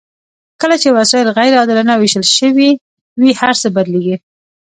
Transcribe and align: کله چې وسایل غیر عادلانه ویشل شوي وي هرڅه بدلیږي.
کله 0.61 0.75
چې 0.81 0.89
وسایل 0.97 1.27
غیر 1.37 1.51
عادلانه 1.59 1.93
ویشل 1.97 2.25
شوي 2.37 2.69
وي 3.19 3.31
هرڅه 3.41 3.67
بدلیږي. 3.75 4.15